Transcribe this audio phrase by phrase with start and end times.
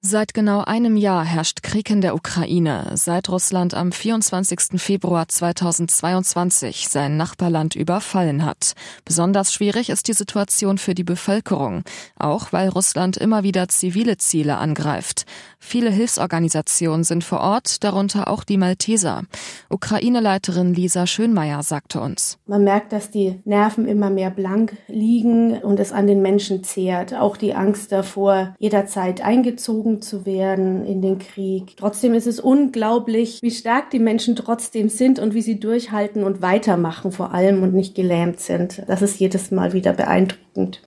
[0.00, 4.80] Seit genau einem Jahr herrscht Krieg in der Ukraine, seit Russland am 24.
[4.80, 8.74] Februar 2022 sein Nachbarland überfallen hat.
[9.04, 11.82] Besonders schwierig ist die Situation für die Bevölkerung,
[12.16, 15.26] auch weil Russland immer wieder zivile Ziele angreift.
[15.58, 19.24] Viele Hilfsorganisationen sind vor Ort, darunter auch die Malteser.
[19.68, 22.38] Ukraine-Leiterin Lisa Schönmeier sagte uns.
[22.46, 27.14] Man merkt, dass die Nerven immer mehr blank liegen und es an den Menschen zehrt.
[27.14, 31.76] Auch die Angst davor, jederzeit eingezogen gezogen zu werden in den Krieg.
[31.76, 36.42] Trotzdem ist es unglaublich, wie stark die Menschen trotzdem sind und wie sie durchhalten und
[36.42, 38.82] weitermachen vor allem und nicht gelähmt sind.
[38.86, 40.82] Das ist jedes Mal wieder beeindruckend.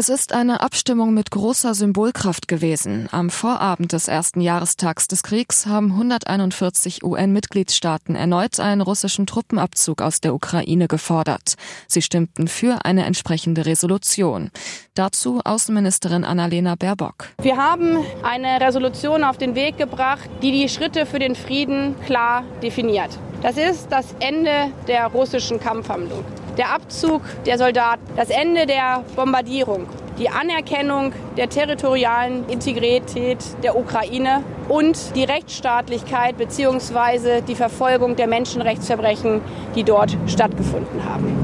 [0.00, 3.06] Es ist eine Abstimmung mit großer Symbolkraft gewesen.
[3.12, 10.22] Am Vorabend des ersten Jahrestags des Kriegs haben 141 UN-Mitgliedstaaten erneut einen russischen Truppenabzug aus
[10.22, 11.56] der Ukraine gefordert.
[11.86, 14.50] Sie stimmten für eine entsprechende Resolution.
[14.94, 17.26] Dazu Außenministerin Annalena Baerbock.
[17.42, 22.44] Wir haben eine Resolution auf den Weg gebracht, die die Schritte für den Frieden klar
[22.62, 23.10] definiert.
[23.42, 26.24] Das ist das Ende der russischen Kampfhandlung
[26.56, 29.86] der Abzug der Soldaten, das Ende der Bombardierung,
[30.18, 37.40] die Anerkennung der territorialen Integrität der Ukraine und die Rechtsstaatlichkeit bzw.
[37.40, 39.40] die Verfolgung der Menschenrechtsverbrechen,
[39.74, 41.42] die dort stattgefunden haben.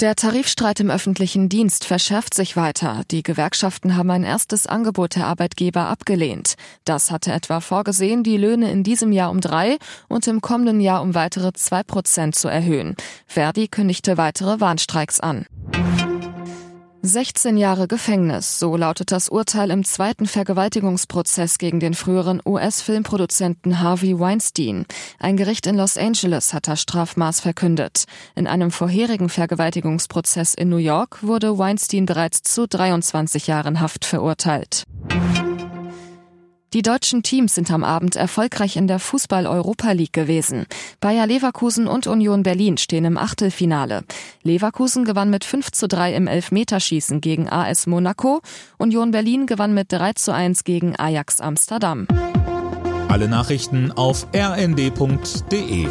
[0.00, 3.02] Der Tarifstreit im öffentlichen Dienst verschärft sich weiter.
[3.10, 6.54] Die Gewerkschaften haben ein erstes Angebot der Arbeitgeber abgelehnt.
[6.84, 9.76] Das hatte etwa vorgesehen, die Löhne in diesem Jahr um drei
[10.06, 12.94] und im kommenden Jahr um weitere zwei Prozent zu erhöhen.
[13.26, 15.46] Verdi kündigte weitere Warnstreiks an.
[17.08, 24.20] 16 Jahre Gefängnis, so lautet das Urteil im zweiten Vergewaltigungsprozess gegen den früheren US-Filmproduzenten Harvey
[24.20, 24.84] Weinstein.
[25.18, 28.04] Ein Gericht in Los Angeles hat das Strafmaß verkündet.
[28.34, 34.84] In einem vorherigen Vergewaltigungsprozess in New York wurde Weinstein bereits zu 23 Jahren Haft verurteilt.
[36.74, 40.66] Die deutschen Teams sind am Abend erfolgreich in der Fußball-Europa League gewesen.
[41.00, 44.04] Bayer Leverkusen und Union Berlin stehen im Achtelfinale.
[44.42, 48.42] Leverkusen gewann mit 5 zu 3 im Elfmeterschießen gegen AS Monaco.
[48.76, 52.06] Union Berlin gewann mit 3 zu 1 gegen Ajax Amsterdam.
[53.08, 55.88] Alle Nachrichten auf rnd.de